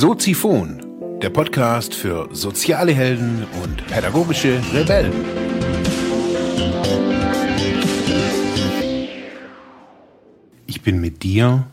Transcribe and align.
Soziphon, 0.00 0.80
der 1.20 1.28
Podcast 1.28 1.92
für 1.92 2.30
soziale 2.32 2.94
Helden 2.94 3.44
und 3.62 3.86
pädagogische 3.86 4.58
Rebellen. 4.72 5.12
Ich 10.66 10.80
bin 10.80 11.02
mit 11.02 11.22
dir 11.22 11.66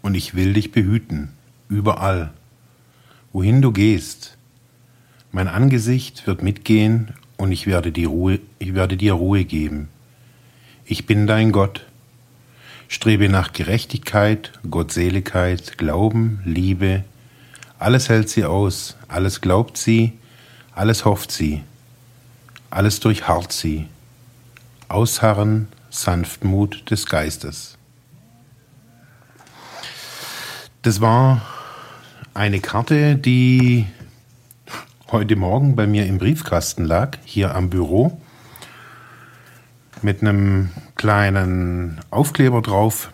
und 0.00 0.14
ich 0.14 0.36
will 0.36 0.52
dich 0.52 0.70
behüten, 0.70 1.30
überall, 1.68 2.30
wohin 3.32 3.60
du 3.62 3.72
gehst. 3.72 4.38
Mein 5.32 5.48
Angesicht 5.48 6.28
wird 6.28 6.44
mitgehen 6.44 7.14
und 7.36 7.50
ich 7.50 7.66
werde, 7.66 7.90
die 7.90 8.04
Ruhe, 8.04 8.38
ich 8.60 8.76
werde 8.76 8.96
dir 8.96 9.14
Ruhe 9.14 9.44
geben. 9.44 9.88
Ich 10.84 11.04
bin 11.04 11.26
dein 11.26 11.50
Gott. 11.50 11.84
Strebe 12.86 13.28
nach 13.28 13.52
Gerechtigkeit, 13.52 14.52
Gottseligkeit, 14.70 15.78
Glauben, 15.78 16.42
Liebe. 16.44 17.02
Alles 17.80 18.10
hält 18.10 18.28
sie 18.28 18.44
aus, 18.44 18.94
alles 19.08 19.40
glaubt 19.40 19.78
sie, 19.78 20.12
alles 20.74 21.06
hofft 21.06 21.32
sie, 21.32 21.64
alles 22.68 23.00
durchharrt 23.00 23.52
sie. 23.52 23.88
Ausharren, 24.88 25.68
Sanftmut 25.88 26.90
des 26.90 27.06
Geistes. 27.06 27.78
Das 30.82 31.00
war 31.00 31.40
eine 32.34 32.60
Karte, 32.60 33.16
die 33.16 33.86
heute 35.10 35.36
Morgen 35.36 35.74
bei 35.74 35.86
mir 35.86 36.04
im 36.06 36.18
Briefkasten 36.18 36.84
lag, 36.84 37.16
hier 37.24 37.54
am 37.54 37.70
Büro 37.70 38.20
mit 40.02 40.20
einem 40.20 40.68
kleinen 40.96 41.98
Aufkleber 42.10 42.60
drauf. 42.60 43.10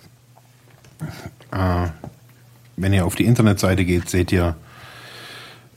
Äh, 1.53 1.87
wenn 2.77 2.93
ihr 2.93 3.07
auf 3.07 3.15
die 3.15 3.27
Internetseite 3.27 3.85
geht, 3.85 4.11
seht 4.11 4.33
ihr 4.33 4.57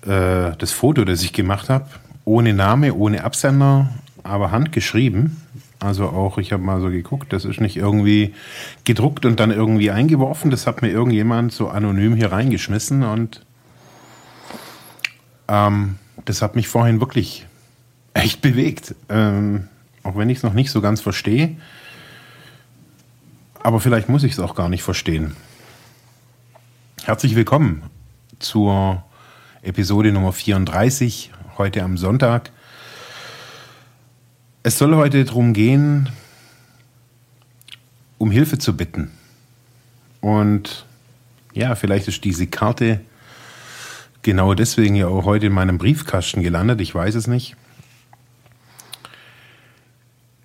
äh, 0.04 0.56
das 0.58 0.72
Foto, 0.72 1.06
das 1.06 1.24
ich 1.24 1.34
gemacht 1.34 1.70
habe. 1.70 1.86
Ohne 2.26 2.54
Name, 2.54 2.94
ohne 2.94 3.24
Absender, 3.24 3.90
aber 4.24 4.52
handgeschrieben. 4.52 5.42
Also 5.80 6.10
auch, 6.10 6.38
ich 6.38 6.52
habe 6.52 6.62
mal 6.62 6.82
so 6.82 6.90
geguckt, 6.90 7.32
das 7.32 7.46
ist 7.46 7.62
nicht 7.62 7.78
irgendwie 7.78 8.34
gedruckt 8.84 9.26
und 9.26 9.40
dann 9.40 9.52
irgendwie 9.52 9.92
eingeworfen. 9.92 10.52
Das 10.52 10.68
hat 10.68 10.82
mir 10.82 10.90
irgendjemand 10.90 11.54
so 11.54 11.70
anonym 11.70 12.16
hier 12.16 12.32
reingeschmissen 12.32 13.04
und 13.04 13.46
ähm, 15.48 15.96
das 16.26 16.42
hat 16.42 16.56
mich 16.56 16.68
vorhin 16.68 17.00
wirklich 17.00 17.48
echt 18.14 18.42
bewegt. 18.42 18.94
Ähm, 19.08 19.70
auch 20.04 20.18
wenn 20.18 20.30
ich 20.30 20.40
es 20.40 20.44
noch 20.44 20.54
nicht 20.54 20.70
so 20.70 20.82
ganz 20.82 21.02
verstehe. 21.02 21.56
Aber 23.62 23.80
vielleicht 23.80 24.10
muss 24.10 24.24
ich 24.24 24.34
es 24.34 24.40
auch 24.40 24.56
gar 24.56 24.70
nicht 24.70 24.84
verstehen. 24.84 25.36
Herzlich 27.04 27.36
willkommen 27.36 27.84
zur 28.40 29.04
Episode 29.62 30.14
Nummer 30.14 30.32
34, 30.32 31.32
heute 31.58 31.84
am 31.84 31.98
Sonntag. 31.98 32.50
Es 34.64 34.78
soll 34.78 34.96
heute 34.96 35.26
darum 35.26 35.52
gehen, 35.52 36.08
um 38.18 38.32
Hilfe 38.32 38.58
zu 38.58 38.78
bitten. 38.78 39.12
Und 40.22 40.86
ja, 41.54 41.76
vielleicht 41.76 42.08
ist 42.08 42.24
diese 42.24 42.48
Karte 42.48 43.02
genau 44.22 44.54
deswegen 44.54 44.96
ja 44.96 45.08
auch 45.08 45.26
heute 45.26 45.48
in 45.48 45.54
meinem 45.54 45.78
Briefkasten 45.78 46.42
gelandet, 46.42 46.80
ich 46.80 46.96
weiß 46.96 47.16
es 47.16 47.28
nicht. 47.28 47.58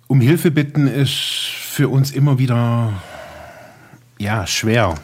Um 0.07 0.19
Hilfe 0.19 0.51
bitten 0.51 0.87
ist 0.87 1.13
für 1.13 1.87
uns 1.87 2.11
immer 2.11 2.37
wieder 2.37 3.01
ja, 4.19 4.45
schwer. 4.45 4.95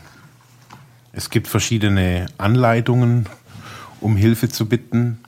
Es 1.13 1.29
gibt 1.29 1.47
verschiedene 1.47 2.25
Anleitungen, 2.37 3.27
um 4.01 4.15
Hilfe 4.15 4.49
zu 4.49 4.67
bitten. 4.67 5.19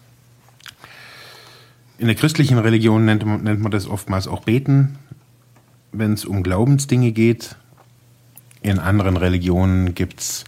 In 1.98 2.08
der 2.08 2.16
christlichen 2.16 2.58
Religion 2.58 3.06
nennt 3.06 3.26
man, 3.26 3.44
nennt 3.44 3.62
man 3.62 3.72
das 3.72 3.88
oftmals 3.88 4.28
auch 4.28 4.42
Beten, 4.42 4.98
wenn 5.92 6.14
es 6.14 6.26
um 6.26 6.44
Glaubensdinge 6.44 7.12
geht. 7.12 7.56
In 8.62 8.80
anderen 8.80 9.16
Religionen 9.16 9.96
gibt 9.96 10.20
es 10.20 10.44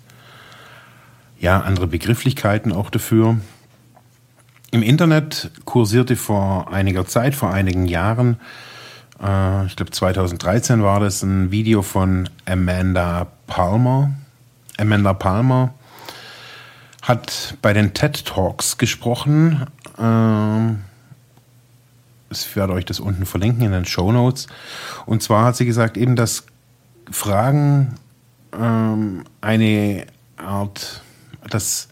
ja 1.39 1.61
andere 1.61 1.87
Begrifflichkeiten 1.87 2.73
auch 2.73 2.89
dafür. 2.89 3.37
Im 4.71 4.81
Internet 4.81 5.51
kursierte 5.63 6.15
vor 6.15 6.73
einiger 6.73 7.05
Zeit, 7.05 7.35
vor 7.35 7.53
einigen 7.53 7.85
Jahren, 7.85 8.37
äh, 9.21 9.65
ich 9.65 9.75
glaube 9.75 9.91
2013 9.91 10.83
war 10.83 10.99
das, 10.99 11.23
ein 11.23 11.51
Video 11.51 11.81
von 11.81 12.29
Amanda 12.45 13.27
Palmer. 13.47 14.11
Amanda 14.77 15.13
Palmer 15.13 15.73
hat 17.05 17.57
bei 17.61 17.73
den 17.73 17.93
TED 17.93 18.25
Talks 18.25 18.77
gesprochen. 18.77 19.66
Äh, 19.97 20.73
ich 22.31 22.55
werde 22.55 22.73
euch 22.73 22.85
das 22.85 22.99
unten 22.99 23.25
verlinken 23.25 23.63
in 23.63 23.71
den 23.71 23.85
Show 23.85 24.11
Notes. 24.11 24.47
Und 25.05 25.23
zwar 25.23 25.45
hat 25.45 25.55
sie 25.55 25.66
gesagt, 25.66 25.97
eben, 25.97 26.16
dass 26.16 26.45
Fragen 27.09 27.95
ähm, 28.53 29.23
eine 29.41 30.07
Art, 30.38 31.01
das 31.49 31.88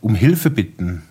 um 0.00 0.14
Hilfe 0.14 0.50
bitten 0.50 1.02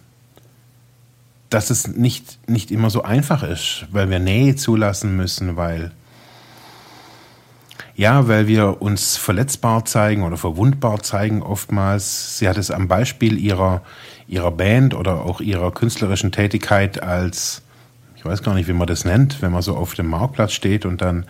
dass 1.50 1.70
es 1.70 1.88
nicht, 1.88 2.40
nicht 2.50 2.72
immer 2.72 2.90
so 2.90 3.04
einfach 3.04 3.44
ist, 3.44 3.86
weil 3.92 4.10
wir 4.10 4.20
Nähe 4.20 4.56
zulassen 4.56 5.16
müssen, 5.16 5.56
weil 5.56 5.92
ja, 7.98 8.28
weil 8.28 8.48
wir 8.48 8.80
uns 8.80 9.18
verletzbar 9.18 9.84
zeigen 9.86 10.22
oder 10.22 10.38
verwundbar 10.38 11.02
zeigen 11.02 11.42
oftmals. 11.42 12.38
Sie 12.38 12.48
hat 12.48 12.58
es 12.58 12.70
am 12.70 12.88
Beispiel 12.88 13.40
ihrer, 13.40 13.82
ihrer 14.28 14.52
Band 14.52 14.94
oder 14.94 15.26
auch 15.26 15.42
ihrer 15.42 15.72
künstlerischen 15.72 16.32
Tätigkeit 16.32 17.02
als, 17.02 17.64
ich 18.16 18.24
weiß 18.24 18.44
gar 18.44 18.54
nicht, 18.54 18.68
wie 18.68 18.74
man 18.74 18.86
das 18.86 19.04
nennt, 19.04 19.42
wenn 19.42 19.52
man 19.52 19.64
so 19.64 19.76
auf 19.76 19.96
dem 19.96 20.06
Marktplatz 20.06 20.54
steht 20.54 20.86
und 20.86 21.02
dann 21.02 21.26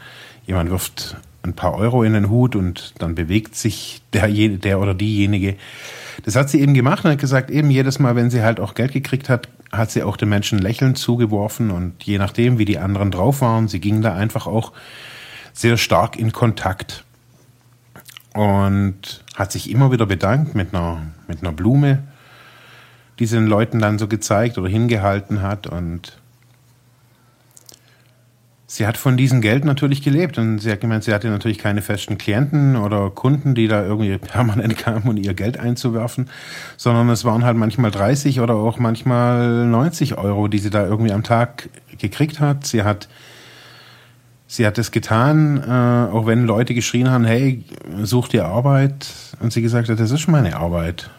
jemand 0.45 0.69
wirft 0.69 1.16
ein 1.41 1.53
paar 1.53 1.73
Euro 1.73 2.03
in 2.03 2.11
den 2.11 2.29
Hut 2.29 2.53
und 2.53 2.95
dann 2.99 3.16
bewegt 3.16 3.55
sich 3.55 4.01
der, 4.11 4.28
der 4.28 4.79
oder 4.81 4.94
diejenige. 4.94 5.55
Das 6.25 6.35
hat 6.35 6.49
sie 6.49 6.59
eben 6.59 6.73
gemacht 6.73 7.05
und 7.05 7.11
hat 7.11 7.19
gesagt, 7.19 7.49
eben 7.49 7.72
jedes 7.72 7.97
Mal, 7.97 8.17
wenn 8.17 8.29
sie 8.29 8.41
halt 8.41 8.59
auch 8.59 8.73
Geld 8.73 8.91
gekriegt 8.91 9.29
hat, 9.29 9.47
hat 9.72 9.89
sie 9.89 10.03
auch 10.03 10.17
den 10.17 10.28
Menschen 10.28 10.59
lächelnd 10.59 10.97
zugeworfen 10.97 11.72
und 11.72 12.03
je 12.03 12.17
nachdem, 12.17 12.57
wie 12.57 12.66
die 12.66 12.78
anderen 12.78 13.11
drauf 13.11 13.39
waren, 13.39 13.69
sie 13.69 13.79
ging 13.79 14.01
da 14.01 14.13
einfach 14.13 14.47
auch 14.47 14.73
sehr 15.57 15.78
stark 15.78 16.18
in 16.18 16.31
Kontakt 16.31 17.03
und 18.34 19.23
hat 19.35 19.51
sich 19.51 19.72
immer 19.72 19.91
wieder 19.91 20.06
bedankt 20.06 20.53
mit 20.53 20.73
einer, 20.73 21.01
mit 21.28 21.41
einer 21.41 21.51
Blume, 21.51 22.03
die 23.18 23.25
sie 23.25 23.38
den 23.38 23.47
Leuten 23.47 23.79
dann 23.79 23.97
so 23.97 24.07
gezeigt 24.07 24.59
oder 24.59 24.69
hingehalten 24.69 25.41
hat 25.41 25.66
und 25.66 26.19
Sie 28.69 28.85
hat 28.85 28.97
von 28.97 29.16
diesem 29.16 29.40
Geld 29.40 29.63
natürlich 29.63 30.01
gelebt 30.01 30.38
und 30.38 30.59
sie 30.59 30.69
hat 30.69 30.81
gemeint, 30.81 31.06
sie 31.06 31.13
hatte 31.13 31.29
natürlich 31.29 31.57
keine 31.57 31.81
festen 31.81 32.17
Klienten 32.17 32.75
oder 32.75 33.09
Kunden, 33.09 33.56
die 33.56 33.69
da 33.69 33.81
irgendwie 33.81 34.17
permanent 34.17 34.78
kamen, 34.78 35.07
um 35.07 35.16
ihr 35.16 35.34
Geld 35.34 35.57
einzuwerfen, 35.57 36.29
sondern 36.75 37.09
es 37.09 37.23
waren 37.23 37.46
halt 37.46 37.56
manchmal 37.56 37.91
30 37.91 38.41
oder 38.41 38.56
auch 38.56 38.78
manchmal 38.78 39.66
90 39.67 40.17
Euro, 40.17 40.50
die 40.50 40.59
sie 40.59 40.69
da 40.69 40.85
irgendwie 40.85 41.13
am 41.13 41.23
Tag 41.23 41.69
gekriegt 41.97 42.41
hat. 42.41 42.67
Sie 42.67 42.84
hat 42.84 43.07
Sie 44.50 44.66
hat 44.66 44.78
es 44.78 44.91
getan, 44.91 45.62
äh, 45.62 46.13
auch 46.13 46.25
wenn 46.25 46.46
Leute 46.46 46.74
geschrien 46.74 47.09
haben, 47.09 47.25
hey, 47.25 47.66
such 48.03 48.30
dir 48.30 48.46
Arbeit. 48.46 49.08
Und 49.41 49.52
sie 49.52 49.62
gesagt 49.62 49.90
hat, 49.90 50.00
das 50.00 50.12
ist 50.12 50.28
meine 50.28 50.56
Arbeit. 50.56 51.09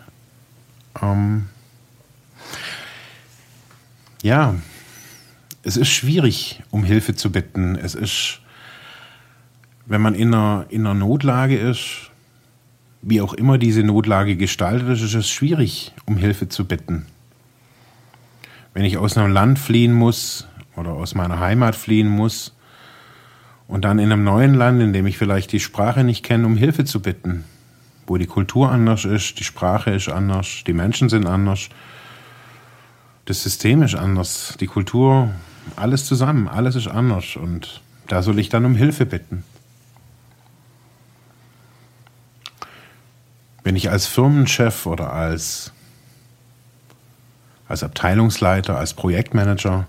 Ähm 1.03 1.47
ja, 4.23 4.55
es 5.63 5.77
ist 5.77 5.89
schwierig, 5.89 6.63
um 6.71 6.83
Hilfe 6.85 7.15
zu 7.15 7.31
bitten. 7.31 7.77
Es 7.77 7.95
ist, 7.95 8.41
wenn 9.85 10.01
man 10.01 10.15
in 10.15 10.33
einer, 10.33 10.65
in 10.71 10.87
einer 10.87 10.95
Notlage 10.95 11.59
ist, 11.59 12.11
wie 13.03 13.21
auch 13.21 13.35
immer 13.35 13.59
diese 13.59 13.83
Notlage 13.83 14.37
gestaltet 14.37 14.89
ist, 14.89 15.03
ist 15.03 15.15
es 15.15 15.29
schwierig, 15.29 15.93
um 16.07 16.17
Hilfe 16.17 16.49
zu 16.49 16.65
bitten. 16.65 17.05
Wenn 18.73 18.85
ich 18.85 18.97
aus 18.97 19.19
einem 19.19 19.33
Land 19.33 19.59
fliehen 19.59 19.93
muss 19.93 20.49
oder 20.77 20.93
aus 20.93 21.15
meiner 21.15 21.39
Heimat 21.39 21.77
fliehen 21.77 22.09
muss 22.09 22.55
und 23.69 23.85
dann 23.85 23.99
in 23.99 24.11
einem 24.11 24.25
neuen 24.25 24.55
Land, 24.55 24.81
in 24.81 24.93
dem 24.93 25.07
ich 25.07 25.19
vielleicht 25.19 25.53
die 25.53 25.61
Sprache 25.61 26.03
nicht 26.03 26.25
kenne, 26.25 26.47
um 26.47 26.57
Hilfe 26.57 26.85
zu 26.85 27.01
bitten, 27.01 27.45
wo 28.07 28.17
die 28.17 28.27
Kultur 28.27 28.73
anders 28.73 29.05
ist, 29.05 29.39
die 29.39 29.45
Sprache 29.45 29.91
ist 29.91 30.09
anders, 30.09 30.65
die 30.67 30.73
Menschen 30.73 31.11
sind 31.11 31.27
anders, 31.27 31.69
das 33.27 33.43
System 33.43 33.83
ist 33.83 33.95
anders, 33.95 34.57
die 34.59 34.67
Kultur 34.67 35.31
alles 35.77 36.07
zusammen, 36.07 36.49
alles 36.49 36.75
ist 36.77 36.89
anders 36.89 37.37
und 37.37 37.83
da 38.07 38.23
soll 38.23 38.39
ich 38.39 38.49
dann 38.49 38.65
um 38.65 38.75
Hilfe 38.75 39.05
bitten. 39.05 39.45
Wenn 43.63 43.77
ich 43.77 43.91
als 43.91 44.07
Firmenchef 44.07 44.87
oder 44.87 45.13
als, 45.13 45.73
als 47.69 47.83
Abteilungsleiter, 47.83 48.79
als 48.79 48.95
Projektmanager 48.95 49.87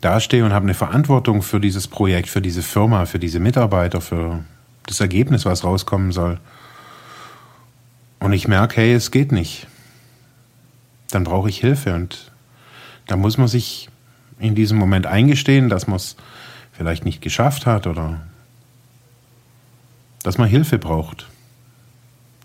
dastehe 0.00 0.44
und 0.44 0.52
habe 0.52 0.64
eine 0.64 0.74
Verantwortung 0.74 1.42
für 1.42 1.60
dieses 1.60 1.88
Projekt, 1.88 2.28
für 2.28 2.40
diese 2.40 2.62
Firma, 2.62 3.06
für 3.06 3.18
diese 3.18 3.40
Mitarbeiter, 3.40 4.00
für 4.00 4.44
das 4.86 5.00
Ergebnis, 5.00 5.44
was 5.44 5.64
rauskommen 5.64 6.12
soll. 6.12 6.38
und 8.18 8.32
ich 8.32 8.48
merke, 8.48 8.76
hey, 8.76 8.92
es 8.92 9.10
geht 9.10 9.32
nicht, 9.32 9.66
dann 11.10 11.24
brauche 11.24 11.48
ich 11.48 11.58
Hilfe 11.58 11.94
und 11.94 12.30
da 13.06 13.16
muss 13.16 13.38
man 13.38 13.48
sich 13.48 13.88
in 14.38 14.54
diesem 14.54 14.78
Moment 14.78 15.06
eingestehen, 15.06 15.68
dass 15.68 15.86
man 15.86 15.96
es 15.96 16.16
vielleicht 16.72 17.04
nicht 17.04 17.20
geschafft 17.20 17.66
hat 17.66 17.86
oder 17.86 18.20
dass 20.22 20.38
man 20.38 20.48
Hilfe 20.48 20.78
braucht, 20.78 21.26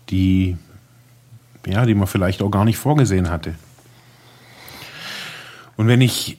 die, 0.10 0.58
ja, 1.66 1.86
die 1.86 1.96
man 1.96 2.08
vielleicht 2.08 2.42
auch 2.42 2.50
gar 2.50 2.66
nicht 2.66 2.78
vorgesehen 2.78 3.30
hatte. 3.30 3.56
Und 5.78 5.88
wenn 5.88 6.02
ich, 6.02 6.38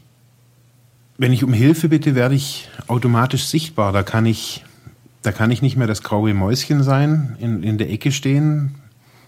wenn 1.18 1.32
ich 1.32 1.44
um 1.44 1.52
Hilfe 1.52 1.88
bitte, 1.88 2.14
werde 2.14 2.34
ich 2.34 2.68
automatisch 2.88 3.46
sichtbar. 3.46 3.92
Da 3.92 4.02
kann 4.02 4.26
ich, 4.26 4.64
da 5.22 5.32
kann 5.32 5.50
ich 5.50 5.62
nicht 5.62 5.76
mehr 5.76 5.86
das 5.86 6.02
graue 6.02 6.34
Mäuschen 6.34 6.82
sein, 6.82 7.36
in, 7.40 7.62
in 7.62 7.78
der 7.78 7.90
Ecke 7.90 8.12
stehen. 8.12 8.74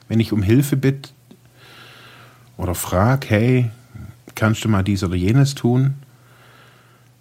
Wenn 0.08 0.20
ich 0.20 0.32
um 0.32 0.42
Hilfe 0.42 0.76
bitte 0.76 1.10
oder 2.56 2.74
frage, 2.74 3.26
hey, 3.28 3.70
kannst 4.34 4.64
du 4.64 4.68
mal 4.68 4.82
dies 4.82 5.02
oder 5.02 5.14
jenes 5.14 5.54
tun? 5.54 5.94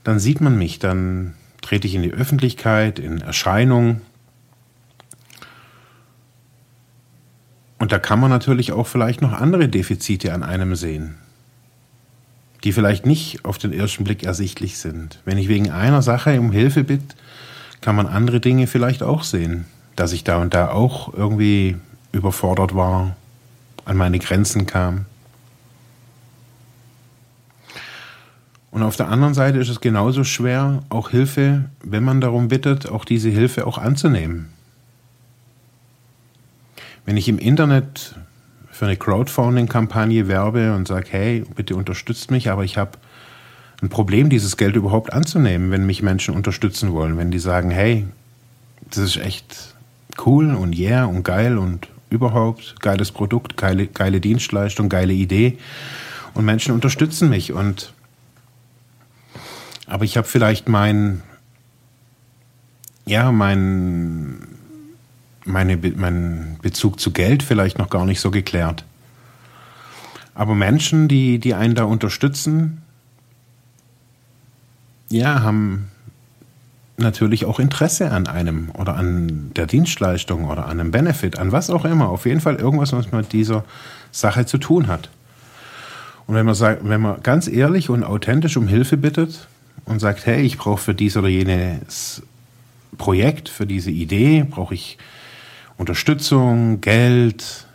Dann 0.04 0.20
sieht 0.20 0.42
man 0.42 0.58
mich, 0.58 0.80
dann 0.80 1.34
trete 1.62 1.88
ich 1.88 1.96
in 1.96 2.02
die 2.02 2.14
Öffentlichkeit, 2.14 3.00
in 3.00 3.20
Erscheinung. 3.20 4.02
Und 7.78 7.92
da 7.92 8.00
kann 8.00 8.20
man 8.20 8.30
natürlich 8.30 8.72
auch 8.72 8.88
vielleicht 8.88 9.22
noch 9.22 9.34
andere 9.34 9.70
Defizite 9.70 10.34
an 10.34 10.44
einem 10.44 10.76
sehen 10.76 11.16
die 12.68 12.74
vielleicht 12.74 13.06
nicht 13.06 13.46
auf 13.46 13.58
den 13.58 13.72
ersten 13.72 14.04
Blick 14.04 14.24
ersichtlich 14.24 14.78
sind. 14.78 15.22
Wenn 15.24 15.38
ich 15.38 15.48
wegen 15.48 15.72
einer 15.72 16.02
Sache 16.02 16.38
um 16.38 16.52
Hilfe 16.52 16.84
bitte, 16.84 17.16
kann 17.80 17.96
man 17.96 18.08
andere 18.08 18.42
Dinge 18.42 18.68
vielleicht 18.68 19.04
auch 19.04 19.24
sehen, 19.24 19.64
dass 19.96 20.12
ich 20.12 20.26
da 20.26 20.42
und 20.42 20.54
da 20.54 20.72
auch 20.72 21.14
irgendwie 21.14 21.78
überfordert 22.12 22.76
war, 22.76 23.16
an 23.86 23.96
meine 23.96 24.20
Grenzen 24.20 24.66
kam. 24.66 25.06
Und 28.70 28.84
auf 28.84 28.98
der 28.98 29.08
anderen 29.08 29.34
Seite 29.34 29.60
ist 29.60 29.70
es 29.70 29.80
genauso 29.80 30.26
schwer, 30.26 30.84
auch 30.90 31.10
Hilfe, 31.10 31.70
wenn 31.86 32.04
man 32.04 32.20
darum 32.20 32.50
bittet, 32.50 32.90
auch 32.90 33.06
diese 33.06 33.30
Hilfe 33.30 33.66
auch 33.66 33.78
anzunehmen. 33.78 34.50
Wenn 37.06 37.16
ich 37.16 37.30
im 37.30 37.40
Internet 37.40 38.16
für 38.78 38.86
eine 38.86 38.96
Crowdfunding-Kampagne 38.96 40.28
werbe 40.28 40.76
und 40.76 40.88
sage, 40.88 41.08
hey, 41.10 41.44
bitte 41.56 41.76
unterstützt 41.76 42.30
mich, 42.30 42.52
aber 42.52 42.64
ich 42.64 42.78
habe 42.78 42.92
ein 43.82 43.90
Problem, 43.90 44.30
dieses 44.30 44.56
Geld 44.56 44.76
überhaupt 44.76 45.14
anzunehmen, 45.14 45.72
wenn 45.72 45.88
mich 45.88 46.04
Menschen 46.04 46.36
unterstützen 46.36 46.94
wollen. 46.94 47.18
Wenn 47.18 47.32
die 47.32 47.40
sagen, 47.40 47.72
hey, 47.72 48.06
das 48.92 49.00
ist 49.00 49.18
echt 49.18 49.74
cool 50.24 50.54
und 50.54 50.78
yeah 50.78 51.06
und 51.06 51.24
geil 51.24 51.58
und 51.58 51.88
überhaupt 52.12 52.80
geiles 52.80 53.12
Produkt, 53.12 53.58
geile, 53.58 53.88
geile 53.88 54.22
Dienstleistung, 54.22 54.90
geile 54.90 55.14
Idee 55.14 55.58
und 56.36 56.46
Menschen 56.46 56.76
unterstützen 56.76 57.30
mich 57.30 57.54
und 57.54 57.94
aber 59.88 60.06
ich 60.06 60.18
habe 60.18 60.28
vielleicht 60.28 60.70
mein 60.70 61.24
ja 63.06 63.32
mein 63.32 64.57
meine, 65.48 65.78
mein 65.78 66.58
Bezug 66.62 67.00
zu 67.00 67.12
Geld 67.12 67.44
vielleicht 67.44 67.78
noch 67.80 67.90
gar 67.90 68.06
nicht 68.06 68.20
so 68.20 68.32
geklärt. 68.32 68.84
Aber 70.36 70.54
Menschen, 70.54 71.08
die, 71.08 71.40
die 71.40 71.56
einen 71.56 71.74
da 71.76 71.86
unterstützen, 71.86 72.84
ja, 75.10 75.42
haben 75.42 75.90
natürlich 76.98 77.46
auch 77.46 77.60
Interesse 77.60 78.12
an 78.12 78.28
einem 78.28 78.72
oder 78.72 78.96
an 78.96 79.52
der 79.56 79.68
Dienstleistung 79.68 80.46
oder 80.46 80.66
an 80.66 80.80
einem 80.80 80.92
Benefit, 80.92 81.38
an 81.40 81.52
was 81.52 81.70
auch 81.70 81.86
immer. 81.86 82.10
Auf 82.10 82.26
jeden 82.26 82.42
Fall 82.42 82.56
irgendwas, 82.56 82.92
was 82.92 83.12
mit 83.12 83.34
dieser 83.34 83.64
Sache 84.12 84.46
zu 84.46 84.58
tun 84.58 84.88
hat. 84.88 85.10
Und 86.26 86.36
wenn 86.36 86.46
man, 86.46 86.56
sagt, 86.56 86.88
wenn 86.88 87.02
man 87.02 87.22
ganz 87.24 87.48
ehrlich 87.48 87.90
und 87.90 88.04
authentisch 88.04 88.58
um 88.58 88.68
Hilfe 88.68 88.98
bittet 88.98 89.48
und 89.86 90.00
sagt, 90.00 90.26
hey, 90.26 90.42
ich 90.42 90.58
brauche 90.58 90.82
für 90.82 90.94
dies 90.94 91.16
oder 91.16 91.30
jenes 91.30 92.22
Projekt, 92.98 93.48
für 93.48 93.66
diese 93.66 93.92
Idee, 93.92 94.44
brauche 94.44 94.74
ich 94.74 94.98
Unterstützung, 95.78 96.82
Geld, 96.82 97.68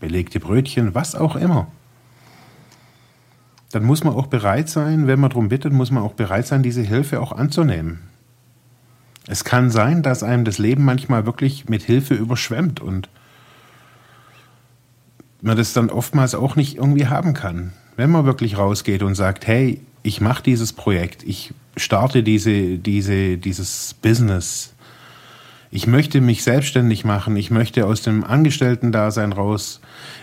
belegte 0.00 0.40
Brötchen, 0.40 0.94
was 0.94 1.14
auch 1.14 1.36
immer. 1.36 1.68
Dann 3.70 3.84
muss 3.84 4.04
man 4.04 4.14
auch 4.14 4.26
bereit 4.26 4.68
sein, 4.68 5.06
wenn 5.06 5.18
man 5.18 5.30
darum 5.30 5.48
bittet, 5.48 5.72
muss 5.72 5.90
man 5.90 6.02
auch 6.02 6.12
bereit 6.14 6.46
sein, 6.46 6.62
diese 6.62 6.82
Hilfe 6.82 7.20
auch 7.20 7.32
anzunehmen. 7.32 8.00
Es 9.26 9.44
kann 9.44 9.70
sein, 9.70 10.02
dass 10.02 10.22
einem 10.22 10.44
das 10.44 10.58
Leben 10.58 10.84
manchmal 10.84 11.26
wirklich 11.26 11.68
mit 11.68 11.82
Hilfe 11.82 12.14
überschwemmt 12.14 12.80
und 12.80 13.08
man 15.40 15.56
das 15.56 15.72
dann 15.72 15.90
oftmals 15.90 16.34
auch 16.34 16.56
nicht 16.56 16.76
irgendwie 16.76 17.06
haben 17.06 17.34
kann. 17.34 17.72
Wenn 17.96 18.10
man 18.10 18.26
wirklich 18.26 18.58
rausgeht 18.58 19.02
und 19.02 19.14
sagt, 19.14 19.46
hey, 19.46 19.80
ich 20.02 20.20
mache 20.20 20.42
dieses 20.42 20.72
Projekt, 20.72 21.22
ich 21.22 21.54
starte 21.76 22.22
diese, 22.22 22.78
diese, 22.78 23.38
dieses 23.38 23.94
Business, 23.94 24.73
ich 25.74 25.88
möchte 25.88 26.20
mich 26.20 26.44
selbstständig 26.44 27.04
machen, 27.04 27.34
ich 27.34 27.50
möchte 27.50 27.84
aus 27.84 28.00
dem 28.00 28.22
Angestellten-Dasein 28.22 29.32
raus, 29.32 29.80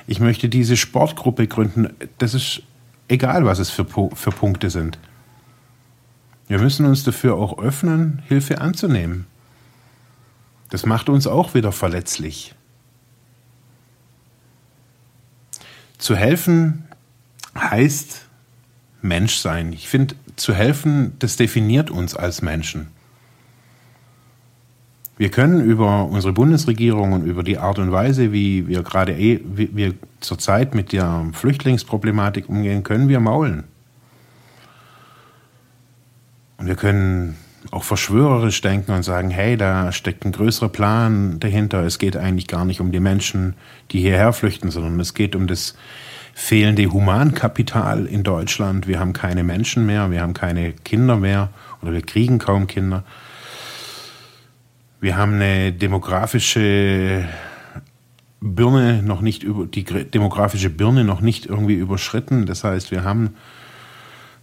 ich 0.08 0.22
möchte 0.22 0.48
diese 0.48 0.78
Sportgruppe 0.78 1.46
gründen. 1.46 1.90
Das 2.20 2.34
ist 2.34 2.64
egal, 3.10 3.44
was 3.44 3.60
es 3.60 3.70
für, 3.70 3.86
für 3.86 4.32
Punkte 4.32 4.70
sind. 4.70 4.98
Wir 6.48 6.58
müssen 6.58 6.86
uns 6.86 7.04
dafür 7.04 7.36
auch 7.36 7.60
öffnen, 7.60 8.22
Hilfe 8.30 8.62
anzunehmen. 8.62 9.28
Das 10.70 10.86
macht 10.86 11.10
uns 11.10 11.28
auch 11.28 11.54
wieder 11.54 11.74
verletzlich. 11.74 12.56
Zu 15.98 16.16
helfen 16.16 16.86
heißt 17.60 18.26
Mensch 19.02 19.36
sein. 19.36 19.74
Ich 19.74 19.90
finde, 19.90 20.16
zu 20.38 20.54
helfen, 20.54 21.12
das 21.20 21.36
definiert 21.36 21.92
uns 21.92 22.16
als 22.16 22.42
Menschen. 22.42 22.88
Wir 25.22 25.30
können 25.30 25.62
über 25.62 26.06
unsere 26.06 26.34
Bundesregierung 26.34 27.14
und 27.14 27.28
über 27.28 27.44
die 27.44 27.60
Art 27.60 27.78
und 27.78 27.92
Weise, 27.92 28.32
wie 28.32 28.68
wir 28.68 28.82
gerade 28.82 29.16
eh, 29.16 29.40
wie 29.44 29.70
wir 29.72 29.94
zurzeit 30.20 30.74
mit 30.74 30.94
der 30.94 31.28
Flüchtlingsproblematik 31.34 32.50
umgehen, 32.50 32.82
können 32.82 33.08
wir 33.08 33.20
maulen. 33.20 33.66
Und 36.58 36.66
wir 36.66 36.74
können 36.74 37.38
auch 37.70 37.84
verschwörerisch 37.84 38.62
denken 38.62 38.94
und 38.94 39.04
sagen, 39.04 39.30
hey, 39.30 39.58
da 39.58 39.92
steckt 39.92 40.26
ein 40.26 40.32
größerer 40.32 40.70
Plan 40.70 41.40
dahinter. 41.40 41.84
Es 41.84 42.00
geht 42.00 42.18
eigentlich 42.18 42.48
gar 42.48 42.66
nicht 42.66 42.82
um 42.82 42.92
die 42.92 43.00
Menschen, 43.00 43.54
die 43.92 44.00
hierher 44.00 44.34
flüchten, 44.34 44.72
sondern 44.72 45.00
es 45.00 45.14
geht 45.14 45.36
um 45.36 45.46
das 45.46 45.76
fehlende 46.34 46.92
Humankapital 46.92 48.08
in 48.08 48.24
Deutschland. 48.24 48.88
Wir 48.88 49.00
haben 49.00 49.14
keine 49.14 49.44
Menschen 49.44 49.86
mehr, 49.86 50.10
wir 50.10 50.22
haben 50.22 50.34
keine 50.34 50.74
Kinder 50.74 51.16
mehr 51.16 51.50
oder 51.84 51.94
wir 51.94 52.02
kriegen 52.02 52.40
kaum 52.40 52.66
Kinder. 52.66 53.04
Wir 55.02 55.18
haben 55.18 55.34
eine 55.34 55.74
demografische 55.74 57.28
Birne 58.40 59.02
noch 59.02 59.22
nicht 59.22 59.42
über 59.42 59.66
die 59.66 59.84
demografische 59.84 60.70
Birne 60.70 61.04
noch 61.04 61.22
nicht 61.22 61.48
irgendwie 61.48 61.74
überschritten. 61.74 62.46
Das 62.46 62.64
heißt, 62.64 62.92
wir 62.92 63.04
haben 63.04 63.32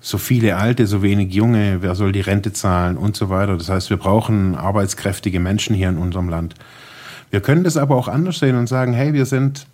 so 0.00 0.18
viele 0.18 0.56
Alte, 0.56 0.88
so 0.88 1.00
wenig 1.00 1.32
Junge, 1.32 1.78
wer 1.80 1.94
soll 1.94 2.10
die 2.10 2.22
Rente 2.22 2.52
zahlen 2.52 2.96
und 2.96 3.16
so 3.16 3.30
weiter. 3.30 3.56
Das 3.56 3.68
heißt, 3.68 3.88
wir 3.88 3.98
brauchen 3.98 4.56
arbeitskräftige 4.56 5.38
Menschen 5.38 5.76
hier 5.76 5.90
in 5.90 5.96
unserem 5.96 6.28
Land. 6.28 6.56
Wir 7.30 7.40
können 7.40 7.62
das 7.62 7.76
aber 7.76 7.94
auch 7.94 8.08
anders 8.08 8.40
sehen 8.40 8.56
und 8.56 8.66
sagen, 8.66 8.92
hey, 8.92 9.12
wir 9.12 9.26
sind, 9.26 9.68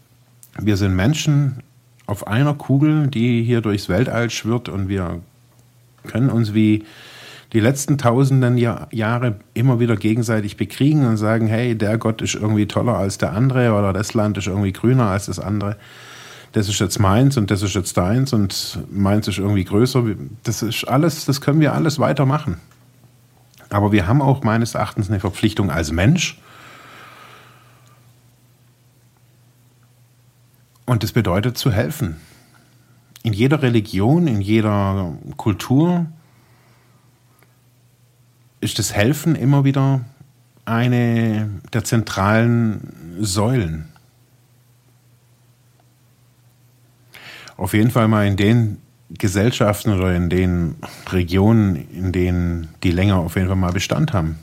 wir 0.58 0.76
sind 0.76 0.94
Menschen 0.94 1.62
auf 2.04 2.26
einer 2.26 2.52
Kugel, 2.52 3.06
die 3.06 3.42
hier 3.42 3.62
durchs 3.62 3.88
Weltall 3.88 4.28
schwirrt 4.28 4.68
und 4.68 4.88
wir 4.88 5.22
können 6.06 6.28
uns 6.28 6.52
wie 6.52 6.84
die 7.54 7.60
letzten 7.60 7.98
tausenden 7.98 8.58
Jahr, 8.58 8.88
Jahre 8.90 9.36
immer 9.54 9.78
wieder 9.78 9.94
gegenseitig 9.94 10.56
bekriegen 10.56 11.06
und 11.06 11.16
sagen, 11.16 11.46
hey, 11.46 11.78
der 11.78 11.98
Gott 11.98 12.20
ist 12.20 12.34
irgendwie 12.34 12.66
toller 12.66 12.96
als 12.96 13.16
der 13.16 13.32
andere 13.32 13.72
oder 13.72 13.92
das 13.92 14.12
Land 14.12 14.36
ist 14.36 14.48
irgendwie 14.48 14.72
grüner 14.72 15.06
als 15.06 15.26
das 15.26 15.38
andere. 15.38 15.76
Das 16.50 16.68
ist 16.68 16.80
jetzt 16.80 16.98
meins 16.98 17.36
und 17.36 17.52
das 17.52 17.62
ist 17.62 17.74
jetzt 17.74 17.96
deins 17.96 18.32
und 18.32 18.80
meins 18.90 19.28
ist 19.28 19.38
irgendwie 19.38 19.64
größer. 19.64 20.04
Das 20.42 20.62
ist 20.62 20.84
alles, 20.88 21.26
das 21.26 21.40
können 21.40 21.60
wir 21.60 21.74
alles 21.74 22.00
weitermachen. 22.00 22.60
Aber 23.70 23.92
wir 23.92 24.08
haben 24.08 24.20
auch 24.20 24.42
meines 24.42 24.74
Erachtens 24.74 25.08
eine 25.08 25.20
Verpflichtung 25.20 25.70
als 25.70 25.92
Mensch. 25.92 26.40
Und 30.86 31.04
das 31.04 31.12
bedeutet 31.12 31.56
zu 31.56 31.70
helfen. 31.70 32.16
In 33.22 33.32
jeder 33.32 33.62
Religion, 33.62 34.26
in 34.26 34.40
jeder 34.40 35.16
Kultur 35.36 36.06
ist 38.64 38.78
das 38.78 38.94
Helfen 38.94 39.36
immer 39.36 39.64
wieder 39.64 40.00
eine 40.64 41.50
der 41.74 41.84
zentralen 41.84 43.16
Säulen. 43.20 43.90
Auf 47.58 47.74
jeden 47.74 47.90
Fall 47.90 48.08
mal 48.08 48.26
in 48.26 48.36
den 48.36 48.78
Gesellschaften 49.10 49.92
oder 49.92 50.16
in 50.16 50.30
den 50.30 50.76
Regionen, 51.12 51.76
in 51.90 52.10
denen 52.10 52.68
die 52.82 52.90
länger 52.90 53.16
auf 53.18 53.36
jeden 53.36 53.48
Fall 53.48 53.56
mal 53.56 53.72
Bestand 53.72 54.14
haben. 54.14 54.38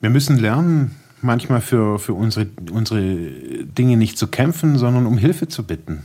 Wir 0.00 0.08
müssen 0.08 0.38
lernen, 0.38 0.96
manchmal 1.20 1.60
für, 1.60 1.98
für 1.98 2.14
unsere, 2.14 2.46
unsere 2.72 3.02
Dinge 3.02 3.98
nicht 3.98 4.16
zu 4.16 4.26
kämpfen, 4.26 4.78
sondern 4.78 5.04
um 5.04 5.18
Hilfe 5.18 5.48
zu 5.48 5.64
bitten. 5.64 6.02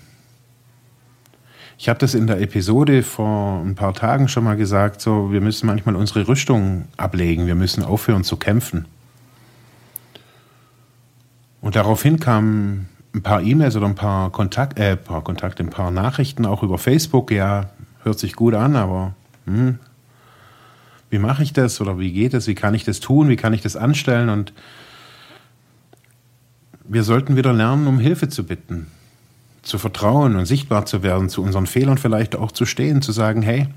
Ich 1.81 1.88
habe 1.88 1.98
das 1.98 2.13
in 2.13 2.27
der 2.27 2.41
Episode 2.41 3.03
vor 3.03 3.62
ein 3.62 3.74
paar 3.74 3.93
Tagen 3.93 4.27
schon 4.27 4.43
mal 4.43 4.57
gesagt, 4.57 5.00
so 5.00 5.31
wir 5.31 5.39
müssen 5.39 5.65
manchmal 5.65 5.95
unsere 5.95 6.27
Rüstung 6.27 6.89
ablegen, 6.98 7.48
wir 7.48 7.55
müssen 7.55 7.83
aufhören 7.83 8.25
zu 8.25 8.36
kämpfen. 8.36 8.83
Und 11.62 11.77
daraufhin 11.77 12.19
kamen 12.19 12.89
ein 13.15 13.21
paar 13.21 13.41
E-Mails 13.41 13.77
oder 13.77 13.86
ein 13.86 13.95
paar 13.95 14.29
Kontakt, 14.29 14.77
äh, 14.77 14.98
paar 14.98 15.24
Kontakte, 15.24 15.63
ein 15.63 15.69
paar 15.69 15.89
Nachrichten 15.89 16.45
auch 16.45 16.63
über 16.63 16.77
Facebook. 16.77 17.31
Ja, 17.31 17.69
hört 18.03 18.19
sich 18.19 18.36
gut 18.36 18.55
an, 18.55 18.75
aber 18.75 19.13
hm, 19.45 19.79
wie 21.09 21.19
mache 21.19 21.43
ich 21.43 21.53
das 21.53 21.79
oder 21.79 21.98
wie 21.98 22.12
geht 22.12 22.33
es? 22.33 22.48
Wie 22.48 22.55
kann 22.55 22.74
ich 22.74 22.83
das 22.83 23.00
tun? 23.00 23.29
Wie 23.29 23.38
kann 23.38 23.53
ich 23.53 23.62
das 23.62 23.77
anstellen? 23.77 24.27
Und 24.27 24.51
wir 26.83 27.03
sollten 27.03 27.38
wieder 27.38 27.53
lernen, 27.53 27.88
um 27.88 28.00
Hilfe 28.00 28.27
zu 28.27 28.43
bitten 28.43 28.88
zu 29.69 29.77
vertrauen 29.77 30.35
und 30.35 30.45
sichtbar 30.45 30.85
zu 30.85 31.03
werden, 31.03 31.29
zu 31.29 31.43
unseren 31.43 31.67
Fehlern 31.67 31.97
vielleicht 31.97 32.35
auch 32.35 32.51
zu 32.51 32.65
stehen, 32.65 33.01
zu 33.01 33.11
sagen, 33.11 33.41
hey, 33.41 33.67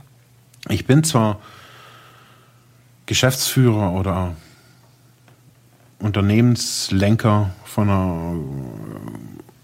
ich 0.68 0.86
bin 0.86 1.04
zwar 1.04 1.38
Geschäftsführer 3.06 3.92
oder 3.92 4.34
Unternehmenslenker 5.98 7.50
von 7.64 7.90
einer, 7.90 8.34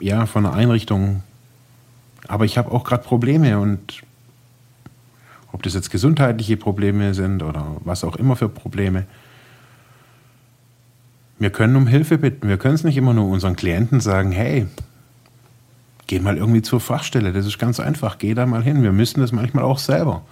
ja, 0.01 0.27
von 0.27 0.45
einer 0.45 0.55
Einrichtung, 0.55 1.23
aber 2.29 2.45
ich 2.45 2.59
habe 2.59 2.73
auch 2.73 2.85
gerade 2.85 3.05
Probleme 3.05 3.59
und 3.59 4.03
ob 5.51 5.63
das 5.63 5.73
jetzt 5.73 5.91
gesundheitliche 5.91 6.59
Probleme 6.59 7.15
sind 7.15 7.43
oder 7.43 7.77
was 7.85 8.05
auch 8.05 8.17
immer 8.17 8.37
für 8.37 8.51
Probleme. 8.51 9.07
Wir 11.39 11.51
können 11.51 11.77
um 11.77 11.87
Hilfe 11.87 12.19
bitten. 12.19 12.49
Wir 12.49 12.59
können 12.59 12.75
es 12.75 12.85
nicht 12.85 12.97
immer 12.97 13.15
nur 13.15 13.29
unseren 13.29 13.57
Klienten 13.57 14.01
sagen, 14.01 14.31
hey, 14.31 14.67
geh 16.09 16.19
mal 16.19 16.37
irgendwie 16.37 16.63
zur 16.63 16.81
Fachstelle. 16.81 17.33
Das 17.33 17.47
ist 17.47 17.59
ganz 17.59 17.79
einfach. 17.79 18.19
Geh 18.19 18.35
da 18.35 18.47
mal 18.47 18.65
hin. 18.65 18.83
Wir 18.83 18.93
müssen 18.93 19.21
das 19.21 19.31
manchmal 19.31 19.63
auch 19.63 19.79
selber. 19.79 20.23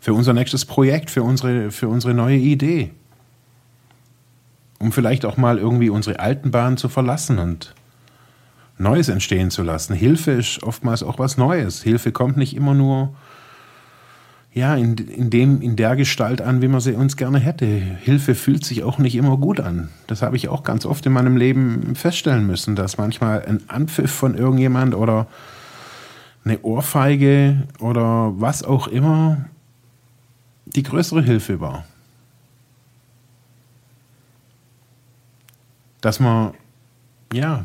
Für 0.00 0.14
unser 0.14 0.32
nächstes 0.32 0.64
Projekt, 0.64 1.10
für 1.10 1.22
unsere, 1.22 1.70
für 1.70 1.86
unsere 1.86 2.14
neue 2.14 2.38
Idee. 2.38 2.90
Um 4.80 4.90
vielleicht 4.90 5.24
auch 5.24 5.36
mal 5.36 5.58
irgendwie 5.58 5.90
unsere 5.90 6.18
alten 6.18 6.50
Bahnen 6.50 6.76
zu 6.76 6.88
verlassen 6.88 7.38
und 7.38 7.74
Neues 8.78 9.08
entstehen 9.08 9.50
zu 9.50 9.62
lassen. 9.62 9.94
Hilfe 9.94 10.32
ist 10.32 10.62
oftmals 10.64 11.04
auch 11.04 11.20
was 11.20 11.36
Neues. 11.36 11.82
Hilfe 11.82 12.10
kommt 12.10 12.36
nicht 12.36 12.56
immer 12.56 12.74
nur 12.74 13.14
ja, 14.54 14.74
in, 14.74 14.96
in, 14.96 15.30
dem, 15.30 15.62
in 15.62 15.76
der 15.76 15.96
Gestalt 15.96 16.42
an, 16.42 16.60
wie 16.60 16.68
man 16.68 16.80
sie 16.80 16.92
uns 16.92 17.16
gerne 17.16 17.38
hätte. 17.38 17.64
Hilfe 17.64 18.34
fühlt 18.34 18.64
sich 18.64 18.82
auch 18.82 18.98
nicht 18.98 19.14
immer 19.14 19.38
gut 19.38 19.60
an. 19.60 19.88
Das 20.06 20.20
habe 20.20 20.36
ich 20.36 20.48
auch 20.48 20.62
ganz 20.62 20.84
oft 20.84 21.06
in 21.06 21.12
meinem 21.12 21.38
Leben 21.38 21.94
feststellen 21.94 22.46
müssen, 22.46 22.76
dass 22.76 22.98
manchmal 22.98 23.44
ein 23.46 23.68
Anpfiff 23.68 24.10
von 24.10 24.34
irgendjemand 24.36 24.94
oder 24.94 25.26
eine 26.44 26.60
Ohrfeige 26.62 27.62
oder 27.78 28.32
was 28.36 28.62
auch 28.62 28.88
immer 28.88 29.46
die 30.66 30.82
größere 30.82 31.22
Hilfe 31.22 31.60
war. 31.60 31.84
Dass 36.02 36.20
man, 36.20 36.52
ja, 37.32 37.64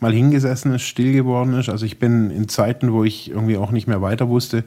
mal 0.00 0.12
hingesessen 0.12 0.74
ist, 0.74 0.82
still 0.82 1.12
geworden 1.12 1.54
ist. 1.54 1.68
Also 1.68 1.86
ich 1.86 2.00
bin 2.00 2.30
in 2.30 2.48
Zeiten, 2.48 2.92
wo 2.92 3.04
ich 3.04 3.30
irgendwie 3.30 3.56
auch 3.56 3.70
nicht 3.70 3.86
mehr 3.86 4.02
weiter 4.02 4.28
wusste, 4.28 4.64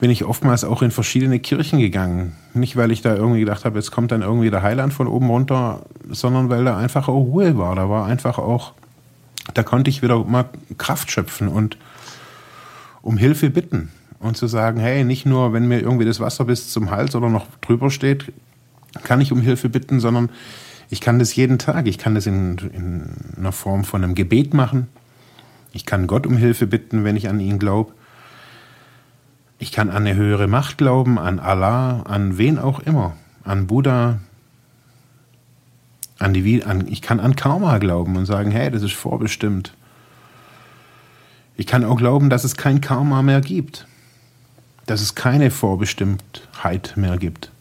bin 0.00 0.10
ich 0.10 0.24
oftmals 0.24 0.64
auch 0.64 0.80
in 0.80 0.90
verschiedene 0.90 1.38
Kirchen 1.38 1.78
gegangen. 1.78 2.32
Nicht, 2.54 2.76
weil 2.76 2.90
ich 2.90 3.02
da 3.02 3.14
irgendwie 3.14 3.40
gedacht 3.40 3.66
habe, 3.66 3.78
jetzt 3.78 3.90
kommt 3.90 4.10
dann 4.10 4.22
irgendwie 4.22 4.50
der 4.50 4.62
Heiland 4.62 4.94
von 4.94 5.06
oben 5.06 5.28
runter, 5.28 5.82
sondern 6.08 6.48
weil 6.48 6.64
da 6.64 6.78
einfach 6.78 7.08
auch 7.08 7.20
Ruhe 7.20 7.58
war. 7.58 7.76
Da 7.76 7.90
war 7.90 8.06
einfach 8.06 8.38
auch, 8.38 8.72
da 9.52 9.62
konnte 9.62 9.90
ich 9.90 10.02
wieder 10.02 10.24
mal 10.24 10.46
Kraft 10.78 11.10
schöpfen 11.10 11.48
und 11.48 11.76
um 13.02 13.18
Hilfe 13.18 13.50
bitten. 13.50 13.90
Und 14.18 14.36
zu 14.36 14.46
sagen, 14.46 14.80
hey, 14.80 15.04
nicht 15.04 15.24
nur, 15.24 15.54
wenn 15.54 15.66
mir 15.66 15.80
irgendwie 15.80 16.04
das 16.04 16.20
Wasser 16.20 16.44
bis 16.44 16.70
zum 16.70 16.90
Hals 16.90 17.14
oder 17.14 17.30
noch 17.30 17.46
drüber 17.62 17.90
steht, 17.90 18.32
kann 19.02 19.20
ich 19.20 19.32
um 19.32 19.40
Hilfe 19.40 19.70
bitten, 19.70 19.98
sondern 19.98 20.30
ich 20.90 21.00
kann 21.00 21.18
das 21.18 21.34
jeden 21.36 21.58
Tag. 21.58 21.86
Ich 21.86 21.96
kann 21.96 22.14
das 22.14 22.26
in, 22.26 22.58
in 22.74 23.14
einer 23.38 23.52
Form 23.52 23.84
von 23.84 24.04
einem 24.04 24.14
Gebet 24.14 24.52
machen. 24.52 24.88
Ich 25.72 25.86
kann 25.86 26.06
Gott 26.06 26.26
um 26.26 26.36
Hilfe 26.36 26.66
bitten, 26.66 27.04
wenn 27.04 27.16
ich 27.16 27.28
an 27.28 27.40
ihn 27.40 27.58
glaube. 27.58 27.92
Ich 29.62 29.72
kann 29.72 29.90
an 29.90 30.06
eine 30.06 30.16
höhere 30.16 30.46
Macht 30.46 30.78
glauben, 30.78 31.18
an 31.18 31.38
Allah, 31.38 32.00
an 32.04 32.38
wen 32.38 32.58
auch 32.58 32.80
immer, 32.80 33.12
an 33.44 33.66
Buddha, 33.66 34.18
an 36.18 36.32
die, 36.32 36.64
an, 36.64 36.88
ich 36.88 37.02
kann 37.02 37.20
an 37.20 37.36
Karma 37.36 37.76
glauben 37.76 38.16
und 38.16 38.24
sagen, 38.24 38.50
hey, 38.52 38.70
das 38.70 38.82
ist 38.82 38.94
vorbestimmt. 38.94 39.74
Ich 41.58 41.66
kann 41.66 41.84
auch 41.84 41.98
glauben, 41.98 42.30
dass 42.30 42.44
es 42.44 42.56
kein 42.56 42.80
Karma 42.80 43.20
mehr 43.20 43.42
gibt, 43.42 43.86
dass 44.86 45.02
es 45.02 45.14
keine 45.14 45.50
Vorbestimmtheit 45.50 46.94
mehr 46.96 47.18
gibt, 47.18 47.52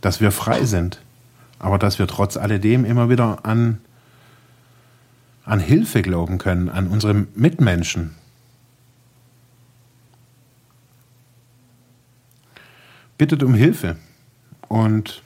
dass 0.00 0.20
wir 0.20 0.30
frei 0.30 0.64
sind, 0.64 1.00
aber 1.58 1.76
dass 1.76 1.98
wir 1.98 2.06
trotz 2.06 2.36
alledem 2.36 2.84
immer 2.84 3.10
wieder 3.10 3.44
an, 3.44 3.80
an 5.44 5.58
Hilfe 5.58 6.02
glauben 6.02 6.38
können, 6.38 6.68
an 6.68 6.86
unsere 6.86 7.14
Mitmenschen, 7.34 8.14
bittet 13.18 13.42
um 13.42 13.54
Hilfe. 13.54 13.96
Und 14.68 15.22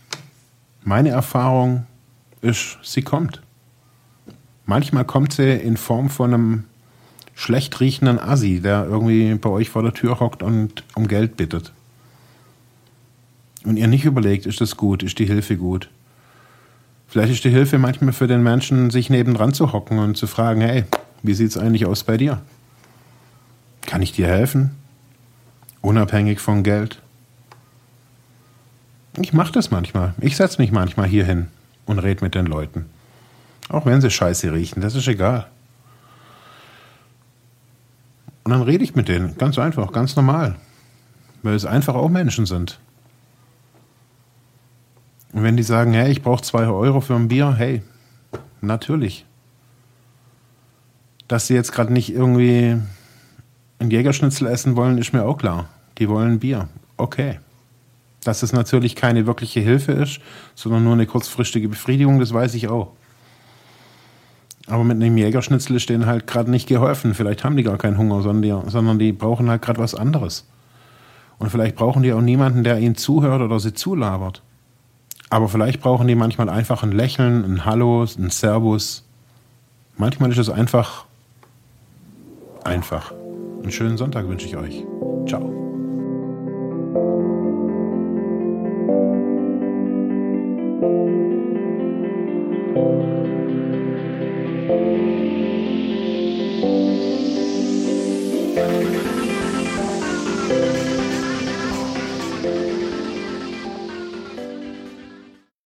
meine 0.82 1.11
Erfahrung 1.11 1.87
ist, 2.42 2.78
sie 2.82 3.02
kommt. 3.02 3.42
Manchmal 4.66 5.04
kommt 5.04 5.32
sie 5.32 5.52
in 5.52 5.76
Form 5.76 6.09
von 6.11 6.35
einem 6.35 6.64
schlecht 7.35 7.80
riechenden 7.80 8.18
Assi, 8.18 8.61
der 8.61 8.85
irgendwie 8.85 9.35
bei 9.35 9.49
euch 9.50 9.70
vor 9.70 9.82
der 9.82 9.94
Tür 9.94 10.20
hockt 10.20 10.42
und 10.42 10.85
um 10.94 11.09
Geld 11.09 11.37
bittet. 11.37 11.73
Und 13.64 13.76
ihr 13.76 13.88
nicht 13.88 14.04
überlegt, 14.04 14.47
ist 14.47 14.61
das 14.61 14.76
gut, 14.76 15.02
ist 15.02 15.18
die 15.18 15.26
Hilfe 15.26 15.56
gut. 15.56 15.90
Vielleicht 17.09 17.32
ist 17.32 17.44
die 17.44 17.50
Hilfe 17.50 17.78
manchmal 17.78 18.12
für 18.12 18.26
den 18.26 18.42
Menschen, 18.42 18.90
sich 18.90 19.11
nebendran 19.11 19.52
zu 19.52 19.73
hocken 19.73 19.99
und 19.99 20.16
zu 20.16 20.26
fragen, 20.26 20.61
hey, 20.61 20.85
wie 21.23 21.35
sieht 21.35 21.50
es 21.50 21.59
eigentlich 21.59 21.87
aus 21.87 22.04
bei 22.04 22.16
dir? 22.16 22.40
Kann 23.82 24.02
ich 24.02 24.12
dir 24.12 24.28
helfen? 24.28 24.76
Unabhängig 25.80 26.40
von 26.40 26.62
Geld? 26.62 27.02
Ich 29.19 29.33
mache 29.33 29.52
das 29.52 29.71
manchmal. 29.71 30.14
Ich 30.21 30.37
setze 30.37 30.61
mich 30.61 30.71
manchmal 30.73 31.09
hier 31.09 31.25
hin 31.25 31.49
und 31.87 31.99
rede 31.99 32.25
mit 32.25 32.35
den 32.35 32.47
Leuten. 32.47 32.87
Auch 33.69 33.87
wenn 33.87 34.00
sie 34.00 34.11
scheiße 34.11 34.52
riechen, 34.52 34.81
das 34.81 34.95
ist 34.95 35.09
egal. 35.09 35.47
Und 38.45 38.52
dann 38.52 38.62
rede 38.62 38.85
ich 38.85 38.95
mit 38.95 39.09
denen, 39.09 39.37
ganz 39.37 39.59
einfach, 39.59 39.93
ganz 39.93 40.17
normal. 40.17 40.57
Weil 41.43 41.55
es 41.55 41.64
einfach 41.64 41.95
auch 41.95 42.09
Menschen 42.09 42.47
sind. 42.47 42.79
Und 45.33 45.43
wenn 45.43 45.57
die 45.57 45.62
sagen, 45.62 45.93
hey, 45.93 46.11
ich 46.11 46.23
brauche 46.23 46.43
zwei 46.43 46.67
Euro 46.67 47.00
für 47.00 47.14
ein 47.14 47.29
Bier, 47.29 47.55
hey, 47.57 47.83
natürlich. 48.61 49.25
Dass 51.29 51.47
sie 51.47 51.55
jetzt 51.55 51.73
gerade 51.73 51.93
nicht 51.93 52.12
irgendwie 52.12 52.76
ein 53.79 53.90
Jägerschnitzel 53.90 54.49
essen 54.49 54.75
wollen, 54.76 54.99
ist 54.99 55.12
mir 55.12 55.25
auch 55.25 55.38
klar. 55.38 55.69
Die 55.99 56.09
wollen 56.09 56.40
Bier. 56.40 56.69
Okay. 56.97 57.38
Dass 58.24 58.42
es 58.42 58.52
natürlich 58.52 58.96
keine 58.96 59.26
wirkliche 59.26 59.60
Hilfe 59.60 59.92
ist, 59.92 60.20
sondern 60.54 60.84
nur 60.84 60.92
eine 60.92 61.06
kurzfristige 61.06 61.68
Befriedigung, 61.68 62.18
das 62.20 62.34
weiß 62.34 62.54
ich 62.54 62.68
auch. 62.68 62.92
Aber 64.66 64.84
mit 64.84 64.96
einem 64.96 65.16
Jägerschnitzel 65.16 65.76
ist 65.76 65.88
denen 65.88 66.06
halt 66.06 66.26
gerade 66.26 66.50
nicht 66.50 66.68
geholfen. 66.68 67.14
Vielleicht 67.14 67.44
haben 67.44 67.56
die 67.56 67.62
gar 67.62 67.78
keinen 67.78 67.98
Hunger, 67.98 68.22
sondern 68.22 68.42
die, 68.42 68.70
sondern 68.70 68.98
die 68.98 69.12
brauchen 69.12 69.50
halt 69.50 69.62
gerade 69.62 69.80
was 69.80 69.94
anderes. 69.94 70.46
Und 71.38 71.50
vielleicht 71.50 71.74
brauchen 71.76 72.02
die 72.02 72.12
auch 72.12 72.20
niemanden, 72.20 72.62
der 72.62 72.78
ihnen 72.78 72.96
zuhört 72.96 73.40
oder 73.40 73.58
sie 73.58 73.72
zulabert. 73.72 74.42
Aber 75.30 75.48
vielleicht 75.48 75.80
brauchen 75.80 76.06
die 76.06 76.14
manchmal 76.14 76.48
einfach 76.48 76.82
ein 76.82 76.92
Lächeln, 76.92 77.44
ein 77.44 77.64
Hallo, 77.64 78.02
ein 78.02 78.30
Servus. 78.30 79.04
Manchmal 79.96 80.30
ist 80.30 80.38
es 80.38 80.50
einfach 80.50 81.06
einfach. 82.64 83.12
Einen 83.62 83.72
schönen 83.72 83.96
Sonntag 83.96 84.28
wünsche 84.28 84.46
ich 84.46 84.56
euch. 84.56 84.84
Ciao. 85.26 85.69